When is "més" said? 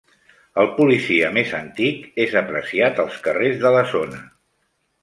1.35-1.53